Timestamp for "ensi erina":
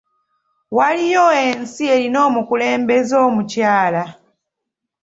1.45-2.19